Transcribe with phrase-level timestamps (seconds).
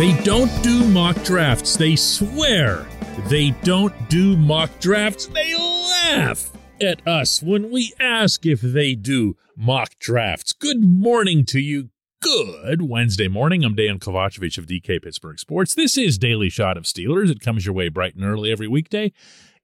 [0.00, 1.76] They don't do mock drafts.
[1.76, 2.86] They swear
[3.26, 5.26] they don't do mock drafts.
[5.26, 6.50] They laugh
[6.80, 10.54] at us when we ask if they do mock drafts.
[10.54, 11.90] Good morning to you.
[12.22, 13.62] Good Wednesday morning.
[13.62, 15.74] I'm Dan Kovacevic of DK Pittsburgh Sports.
[15.74, 17.30] This is Daily Shot of Steelers.
[17.30, 19.12] It comes your way bright and early every weekday.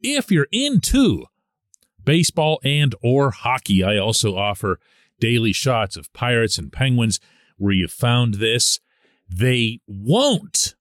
[0.02, 1.24] If you're into
[2.04, 4.80] baseball and or hockey, I also offer
[5.18, 7.20] daily shots of Pirates and Penguins
[7.56, 8.80] where you found this
[9.28, 10.74] they won't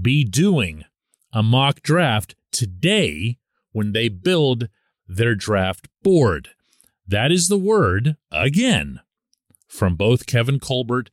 [0.00, 0.84] be doing
[1.32, 3.38] a mock draft today
[3.72, 4.68] when they build
[5.06, 6.50] their draft board.
[7.06, 9.00] That is the word, again,
[9.66, 11.10] from both Kevin Colbert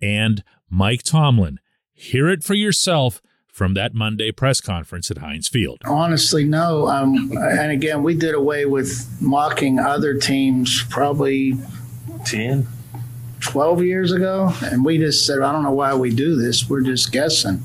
[0.00, 1.60] and Mike Tomlin.
[1.92, 3.20] Hear it for yourself
[3.52, 5.82] from that Monday press conference at Heinz Field.
[5.84, 6.88] Honestly, no.
[6.88, 11.54] Um, and again, we did away with mocking other teams probably
[12.24, 12.66] 10,
[13.40, 16.68] 12 years ago, and we just said, I don't know why we do this.
[16.68, 17.62] We're just guessing.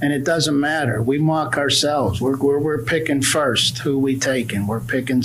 [0.00, 1.02] And it doesn't matter.
[1.02, 2.20] We mock ourselves.
[2.20, 4.66] We're, we're, we're picking first who we taking.
[4.66, 5.22] We're picking,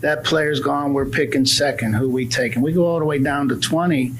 [0.00, 2.62] that player's gone, we're picking second who we taking.
[2.62, 4.12] We go all the way down to 20,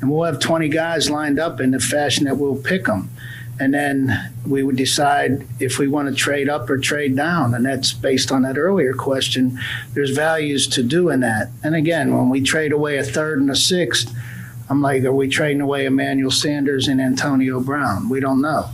[0.00, 3.10] and we'll have 20 guys lined up in the fashion that we'll pick them.
[3.58, 7.54] And then we would decide if we want to trade up or trade down.
[7.54, 9.58] And that's based on that earlier question.
[9.94, 11.50] There's values to doing that.
[11.64, 14.14] And again, when we trade away a third and a sixth,
[14.68, 18.08] I'm like, are we trading away Emmanuel Sanders and Antonio Brown?
[18.08, 18.68] We don't know.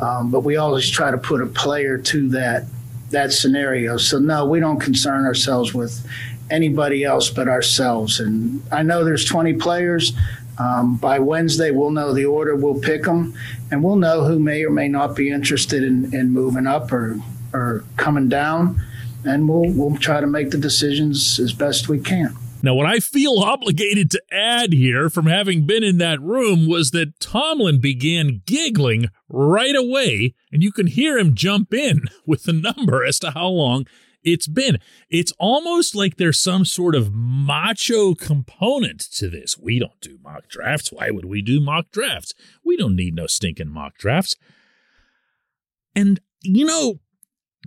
[0.00, 2.64] Um, but we always try to put a player to that
[3.10, 3.96] that scenario.
[3.96, 6.04] So no, we don't concern ourselves with
[6.50, 8.18] anybody else but ourselves.
[8.20, 10.12] And I know there's 20 players.
[10.58, 12.54] Um, by Wednesday, we'll know the order.
[12.54, 13.34] We'll pick them,
[13.70, 17.20] and we'll know who may or may not be interested in, in moving up or
[17.52, 18.80] or coming down.
[19.24, 22.36] And we'll we'll try to make the decisions as best we can.
[22.64, 26.92] Now, what I feel obligated to add here from having been in that room was
[26.92, 32.54] that Tomlin began giggling right away, and you can hear him jump in with the
[32.54, 33.84] number as to how long
[34.22, 34.78] it's been.
[35.10, 39.58] It's almost like there's some sort of macho component to this.
[39.58, 40.90] We don't do mock drafts.
[40.90, 42.32] Why would we do mock drafts?
[42.64, 44.36] We don't need no stinking mock drafts.
[45.94, 47.00] And, you know,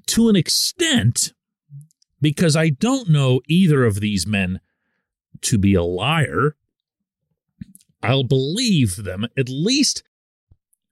[0.08, 1.34] to an extent,
[2.20, 4.60] because I don't know either of these men
[5.42, 6.56] to be a liar,
[8.04, 10.04] I'll believe them at least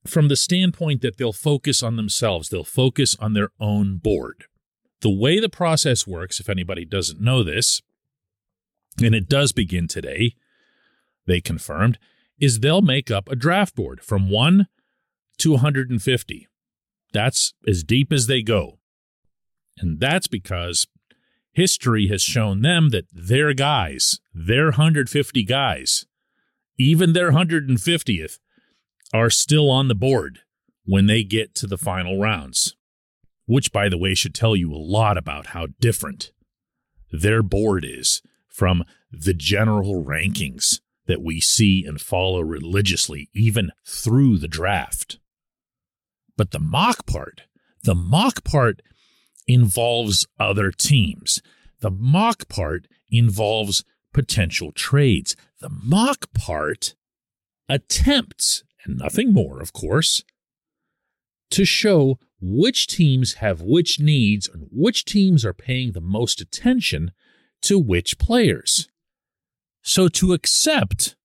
[0.05, 4.45] from the standpoint that they'll focus on themselves, they'll focus on their own board.
[5.01, 7.81] The way the process works, if anybody doesn't know this,
[9.01, 10.35] and it does begin today,
[11.25, 11.97] they confirmed,
[12.39, 14.67] is they'll make up a draft board from 1
[15.39, 16.47] to 150.
[17.13, 18.79] That's as deep as they go.
[19.77, 20.87] And that's because
[21.55, 26.05] history has shown them that their guys, their 150 guys,
[26.77, 28.39] even their 150th,
[29.13, 30.39] are still on the board
[30.83, 32.75] when they get to the final rounds.
[33.45, 36.31] Which, by the way, should tell you a lot about how different
[37.11, 44.39] their board is from the general rankings that we see and follow religiously, even through
[44.39, 45.19] the draft.
[46.35, 47.43] But the mock part,
[47.83, 48.81] the mock part
[49.47, 51.41] involves other teams.
[51.81, 53.83] The mock part involves
[54.13, 55.35] potential trades.
[55.59, 56.95] The mock part
[57.69, 60.23] attempts, and nothing more, of course,
[61.51, 67.11] to show which teams have which needs and which teams are paying the most attention
[67.61, 68.89] to which players.
[69.81, 71.15] So to accept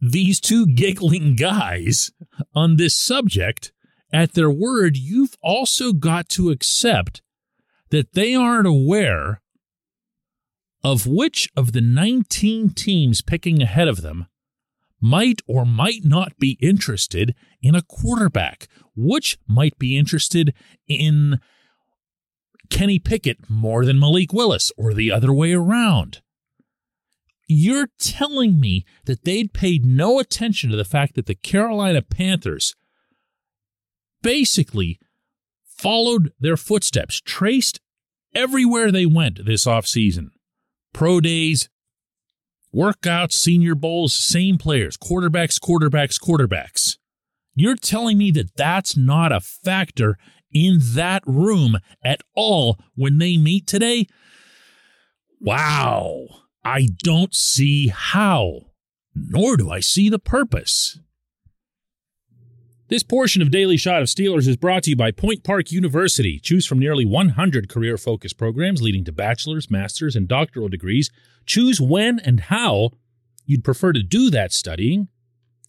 [0.00, 2.10] these two giggling guys
[2.54, 3.72] on this subject
[4.12, 7.22] at their word, you've also got to accept
[7.90, 9.40] that they aren't aware
[10.82, 14.26] of which of the 19 teams picking ahead of them
[15.00, 20.54] might or might not be interested in a quarterback, which might be interested
[20.86, 21.40] in
[22.70, 26.20] Kenny Pickett more than Malik Willis, or the other way around.
[27.48, 32.76] You're telling me that they'd paid no attention to the fact that the Carolina Panthers
[34.22, 35.00] basically
[35.80, 37.80] followed their footsteps, traced
[38.34, 40.28] everywhere they went this offseason.
[40.92, 41.68] Pro days,
[42.74, 46.96] workouts, senior bowls, same players, quarterbacks, quarterbacks, quarterbacks.
[47.54, 50.16] You're telling me that that's not a factor
[50.52, 54.06] in that room at all when they meet today?
[55.40, 56.26] Wow.
[56.64, 58.66] I don't see how,
[59.14, 60.98] nor do I see the purpose.
[62.90, 66.40] This portion of Daily Shot of Steelers is brought to you by Point Park University.
[66.40, 71.08] Choose from nearly 100 career focused programs leading to bachelor's, master's, and doctoral degrees.
[71.46, 72.90] Choose when and how
[73.46, 75.06] you'd prefer to do that studying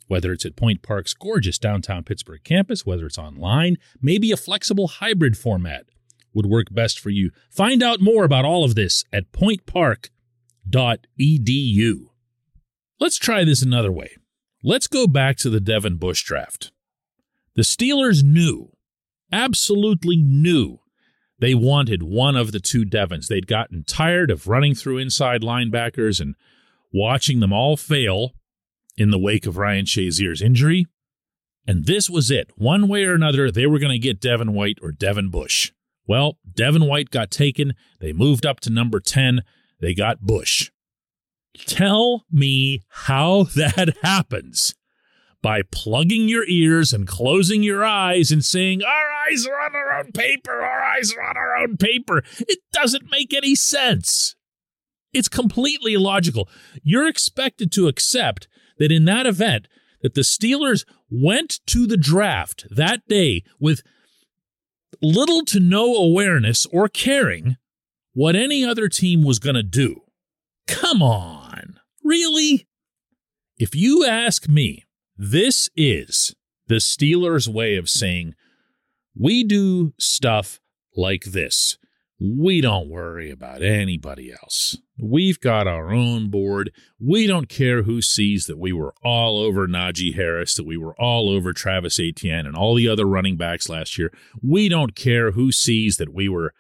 [0.08, 4.88] Whether it's at Point Park's gorgeous downtown Pittsburgh campus, whether it's online, maybe a flexible
[4.88, 5.86] hybrid format
[6.34, 7.30] would work best for you.
[7.50, 11.96] Find out more about all of this at pointpark.edu.
[13.00, 14.10] Let's try this another way.
[14.64, 16.72] Let's go back to the Devin Bush draft.
[17.56, 18.72] The Steelers knew,
[19.32, 20.80] absolutely knew,
[21.42, 23.28] they wanted one of the two Devons.
[23.28, 26.36] They'd gotten tired of running through inside linebackers and
[26.94, 28.34] watching them all fail
[28.96, 30.86] in the wake of Ryan Shazier's injury.
[31.68, 32.52] And this was it.
[32.56, 35.72] One way or another, they were going to get Devin White or Devin Bush.
[36.08, 37.74] Well, Devin White got taken.
[38.00, 39.42] They moved up to number 10.
[39.80, 40.70] They got Bush.
[41.58, 44.76] Tell me how that happens
[45.42, 50.00] by plugging your ears and closing your eyes and saying, Our eyes are on our
[50.00, 52.24] own paper, our eyes are on our own paper.
[52.40, 54.36] It doesn't make any sense.
[55.14, 56.48] It's completely illogical.
[56.84, 58.48] You're expected to accept
[58.78, 59.68] that in that event,
[60.02, 63.82] that the Steelers went to the draft that day with
[65.02, 67.58] little to no awareness or caring
[68.14, 70.02] what any other team was going to do.
[70.68, 71.80] Come on.
[72.04, 72.68] Really?
[73.58, 74.86] If you ask me,
[75.18, 76.36] this is
[76.68, 78.34] the Steelers' way of saying,
[79.16, 80.60] we do stuff
[80.96, 81.78] like this.
[82.20, 84.78] We don't worry about anybody else.
[85.02, 86.72] We've got our own board.
[87.00, 90.96] We don't care who sees that we were all over Najee Harris, that we were
[91.02, 94.14] all over Travis Etienne and all the other running backs last year.
[94.42, 96.54] We don't care who sees that we were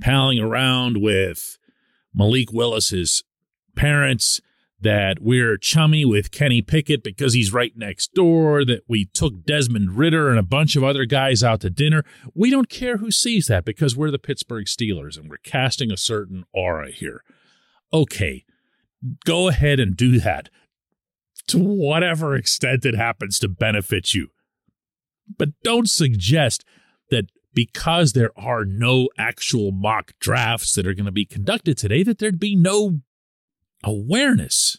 [0.00, 1.58] palling around with
[2.12, 3.22] Malik Willis's
[3.76, 4.40] parents
[4.84, 9.96] that we're chummy with Kenny Pickett because he's right next door, that we took Desmond
[9.96, 12.04] Ridder and a bunch of other guys out to dinner.
[12.34, 15.96] We don't care who sees that because we're the Pittsburgh Steelers and we're casting a
[15.96, 17.24] certain aura here.
[17.92, 18.44] Okay,
[19.24, 20.50] go ahead and do that
[21.48, 24.28] to whatever extent it happens to benefit you.
[25.38, 26.64] But don't suggest
[27.10, 32.02] that because there are no actual mock drafts that are going to be conducted today,
[32.02, 33.00] that there'd be no
[33.84, 34.78] awareness.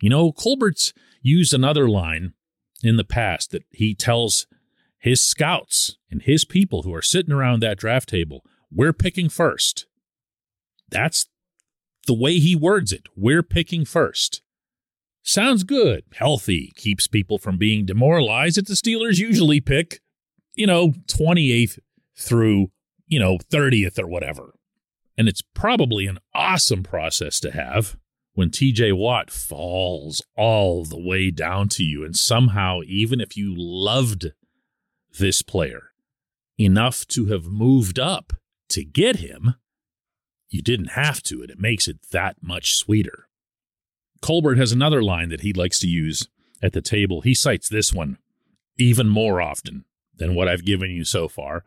[0.00, 2.34] You know, Colbert's used another line
[2.82, 4.46] in the past that he tells
[4.98, 9.86] his scouts and his people who are sitting around that draft table, we're picking first.
[10.90, 11.26] That's
[12.06, 13.04] the way he words it.
[13.16, 14.42] We're picking first.
[15.22, 20.00] Sounds good, healthy, keeps people from being demoralized that the Steelers usually pick,
[20.54, 21.80] you know, 28th
[22.16, 22.70] through,
[23.08, 24.54] you know, 30th or whatever.
[25.18, 27.96] And it's probably an awesome process to have
[28.36, 32.04] when TJ Watt falls all the way down to you.
[32.04, 34.26] And somehow, even if you loved
[35.18, 35.92] this player
[36.58, 38.34] enough to have moved up
[38.68, 39.54] to get him,
[40.50, 43.26] you didn't have to, and it makes it that much sweeter.
[44.20, 46.28] Colbert has another line that he likes to use
[46.62, 47.22] at the table.
[47.22, 48.18] He cites this one
[48.76, 51.64] even more often than what I've given you so far.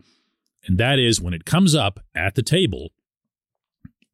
[0.68, 2.92] And that is when it comes up at the table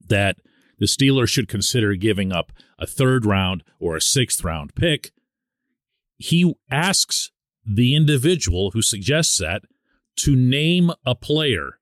[0.07, 0.37] that
[0.77, 5.11] the Steelers should consider giving up a third round or a sixth round pick.
[6.17, 7.31] He asks
[7.65, 9.63] the individual who suggests that
[10.17, 11.79] to name a player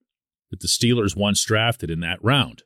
[0.50, 2.64] that the Steelers once drafted in that round.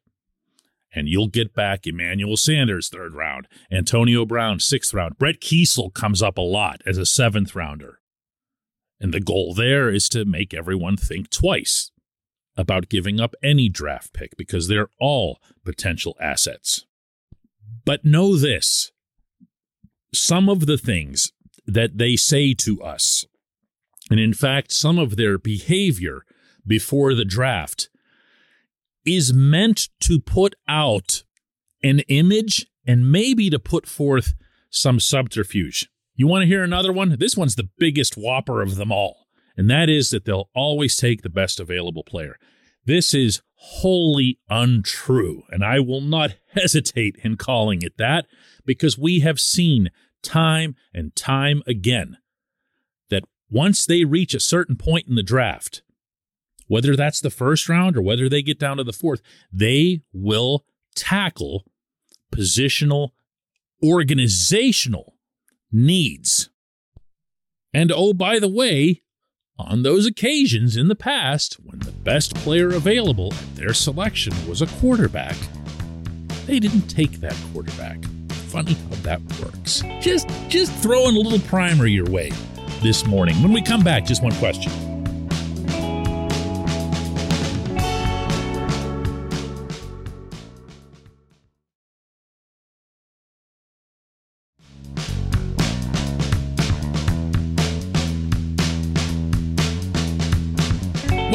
[0.93, 5.17] And you'll get back Emmanuel Sanders, third round, Antonio Brown, sixth round.
[5.17, 7.99] Brett Keisel comes up a lot as a seventh rounder.
[8.99, 11.91] And the goal there is to make everyone think twice
[12.57, 16.85] about giving up any draft pick because they're all potential assets.
[17.85, 18.91] But know this
[20.13, 21.31] some of the things
[21.65, 23.25] that they say to us,
[24.09, 26.23] and in fact, some of their behavior
[26.65, 27.89] before the draft,
[29.05, 31.23] is meant to put out
[31.83, 34.33] an image and maybe to put forth
[34.69, 35.87] some subterfuge.
[36.15, 37.15] You want to hear another one?
[37.19, 39.26] This one's the biggest whopper of them all
[39.57, 42.37] and that is that they'll always take the best available player.
[42.85, 48.27] This is wholly untrue, and I will not hesitate in calling it that
[48.65, 49.89] because we have seen
[50.23, 52.17] time and time again
[53.09, 55.81] that once they reach a certain point in the draft,
[56.67, 59.21] whether that's the first round or whether they get down to the fourth,
[59.51, 61.65] they will tackle
[62.31, 63.09] positional,
[63.83, 65.15] organizational
[65.71, 66.49] needs.
[67.73, 69.01] And oh, by the way,
[69.59, 74.61] on those occasions in the past when the best player available at their selection was
[74.61, 75.35] a quarterback,
[76.45, 78.03] they didn't take that quarterback.
[78.49, 79.83] Funny how that works.
[79.99, 82.31] Just just throwing a little primer your way
[82.81, 83.41] this morning.
[83.41, 84.71] When we come back, just one question.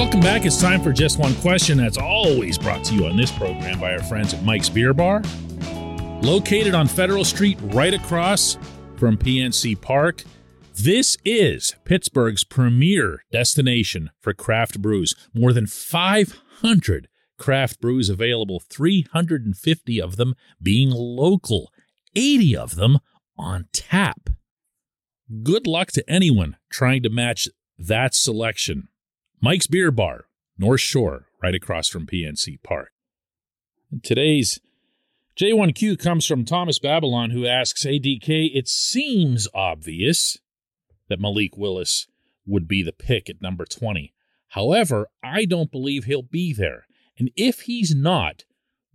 [0.02, 0.44] Welcome back.
[0.44, 1.78] It's time for Just One Question.
[1.78, 5.22] That's always brought to you on this program by our friends at Mike's Beer Bar.
[6.22, 8.58] Located on Federal Street, right across
[8.96, 10.24] from PNC Park.
[10.74, 15.14] This is Pittsburgh's premier destination for craft brews.
[15.32, 21.70] More than 500 craft brews available, 350 of them being local,
[22.16, 22.98] 80 of them
[23.38, 24.30] on tap.
[25.44, 27.46] Good luck to anyone trying to match
[27.78, 28.88] that selection.
[29.44, 32.92] Mike's Beer Bar, North Shore, right across from PNC Park.
[34.04, 34.60] Today's
[35.36, 40.38] J1Q comes from Thomas Babylon, who asks ADK, it seems obvious
[41.08, 42.06] that Malik Willis
[42.46, 44.14] would be the pick at number 20.
[44.50, 46.86] However, I don't believe he'll be there.
[47.18, 48.44] And if he's not,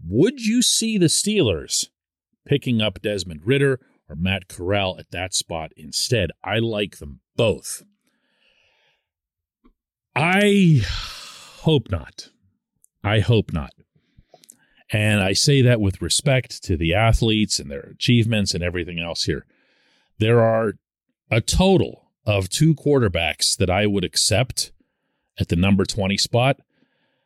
[0.02, 1.88] would you see the Steelers
[2.46, 6.32] picking up Desmond Ridder or Matt Corral at that spot instead?
[6.42, 7.84] I like them both.
[10.20, 10.82] I
[11.60, 12.30] hope not.
[13.04, 13.72] I hope not.
[14.92, 19.26] And I say that with respect to the athletes and their achievements and everything else
[19.26, 19.46] here.
[20.18, 20.74] There are
[21.30, 24.72] a total of two quarterbacks that I would accept
[25.40, 26.58] at the number 20 spot.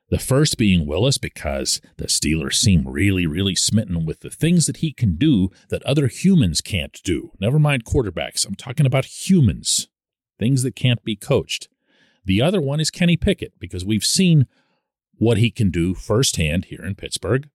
[0.10, 4.77] The first being Willis, because the Steelers seem really, really smitten with the things that
[4.77, 7.31] he can do that other humans can't do.
[7.39, 8.45] Never mind quarterbacks.
[8.45, 9.88] I'm talking about humans,
[10.38, 11.69] things that can't be coached.
[12.24, 14.46] The other one is Kenny Pickett, because we've seen
[15.13, 17.50] what he can do firsthand here in Pittsburgh.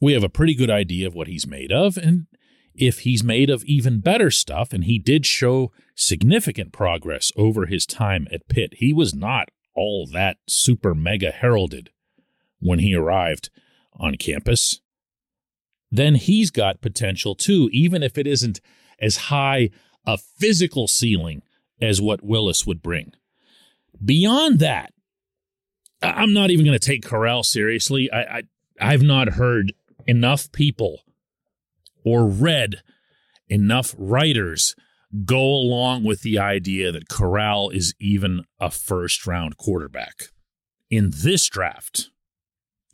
[0.00, 2.26] We have a pretty good idea of what he's made of, and
[2.74, 7.86] if he's made of even better stuff, and he did show significant progress over his
[7.86, 11.90] time at Pitt, he was not all that super mega heralded
[12.58, 13.50] when he arrived
[13.98, 14.80] on campus,
[15.90, 18.60] then he's got potential too, even if it isn't
[19.00, 19.70] as high
[20.06, 21.42] a physical ceiling
[21.80, 23.12] as what Willis would bring.
[24.04, 24.92] Beyond that,
[26.02, 28.10] I'm not even going to take Corral seriously.
[28.12, 28.42] I, I
[28.80, 29.72] I've not heard
[30.06, 31.00] enough people
[32.04, 32.82] or read
[33.48, 34.74] enough writers
[35.24, 40.24] go along with the idea that Corral is even a first round quarterback
[40.90, 42.10] in this draft,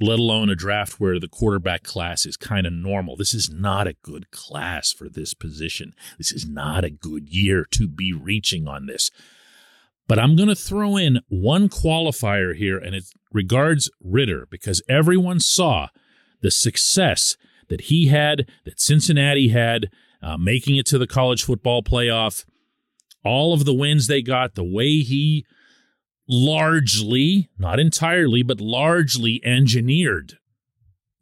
[0.00, 3.16] let alone a draft where the quarterback class is kind of normal.
[3.16, 5.94] This is not a good class for this position.
[6.18, 9.10] This is not a good year to be reaching on this.
[10.12, 15.40] But I'm going to throw in one qualifier here, and it regards Ridder because everyone
[15.40, 15.88] saw
[16.42, 17.38] the success
[17.70, 19.88] that he had, that Cincinnati had,
[20.22, 22.44] uh, making it to the college football playoff,
[23.24, 25.46] all of the wins they got, the way he
[26.28, 30.34] largely, not entirely, but largely engineered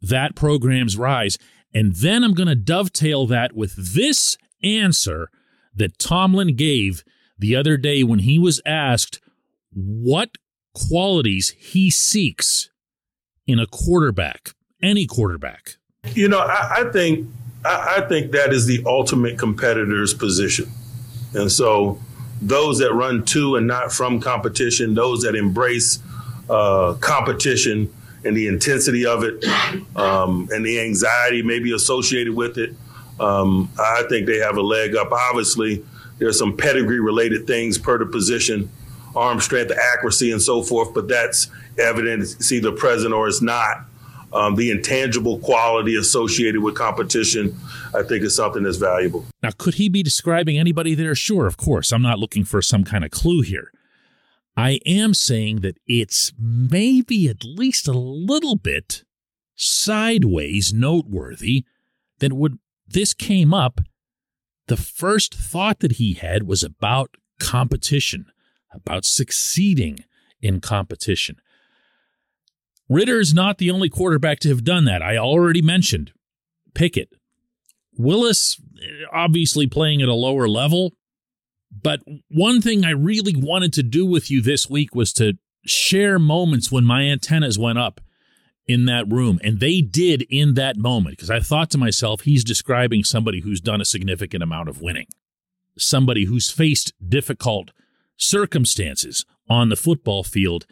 [0.01, 1.37] that program's rise.
[1.73, 5.29] And then I'm going to dovetail that with this answer
[5.73, 7.05] that Tomlin gave
[7.41, 9.19] the other day when he was asked
[9.73, 10.37] what
[10.73, 12.69] qualities he seeks
[13.47, 15.77] in a quarterback, any quarterback.
[16.13, 17.27] You know, I, I think
[17.65, 20.69] I, I think that is the ultimate competitor's position,
[21.33, 21.99] and so
[22.41, 25.99] those that run to and not from competition, those that embrace
[26.49, 27.93] uh, competition
[28.23, 29.43] and the intensity of it,
[29.95, 32.75] um, and the anxiety maybe associated with it,
[33.19, 35.11] um, I think they have a leg up.
[35.11, 35.83] Obviously,
[36.21, 38.69] there's some pedigree related things per the position,
[39.15, 40.93] arm strength, accuracy, and so forth.
[40.93, 41.47] But that's
[41.79, 42.21] evident.
[42.21, 43.85] It's either present or it's not.
[44.31, 47.57] Um, the intangible quality associated with competition,
[47.95, 49.25] I think, is something that's valuable.
[49.41, 51.15] Now, could he be describing anybody there?
[51.15, 51.91] Sure, of course.
[51.91, 53.71] I'm not looking for some kind of clue here.
[54.55, 59.03] I am saying that it's maybe at least a little bit
[59.55, 61.65] sideways noteworthy
[62.19, 63.81] that would this came up
[64.67, 68.25] the first thought that he had was about competition,
[68.73, 69.99] about succeeding
[70.41, 71.37] in competition.
[72.89, 75.01] Ridder is not the only quarterback to have done that.
[75.01, 76.11] I already mentioned
[76.73, 77.09] Pickett.
[77.97, 78.59] Willis,
[79.13, 80.93] obviously playing at a lower level.
[81.71, 86.19] But one thing I really wanted to do with you this week was to share
[86.19, 88.01] moments when my antennas went up
[88.67, 89.39] in that room.
[89.43, 93.61] And they did in that moment because I thought to myself, he's describing somebody who's
[93.61, 95.07] done a significant amount of winning,
[95.77, 97.71] somebody who's faced difficult
[98.17, 100.65] circumstances on the football field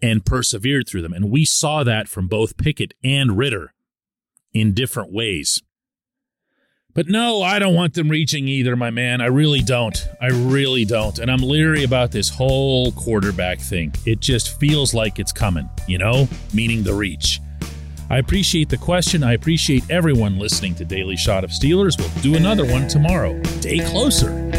[0.00, 1.12] and persevered through them.
[1.12, 3.72] And we saw that from both Pickett and Ridder
[4.52, 5.62] in different ways.
[6.94, 9.22] But no, I don't want them reaching either, my man.
[9.22, 9.96] I really don't.
[10.20, 11.18] I really don't.
[11.18, 13.94] And I'm leery about this whole quarterback thing.
[14.04, 17.40] It just feels like it's coming, you know, meaning the reach.
[18.10, 19.24] I appreciate the question.
[19.24, 21.98] I appreciate everyone listening to Daily Shot of Steelers.
[21.98, 23.40] We'll do another one tomorrow.
[23.60, 24.50] Day closer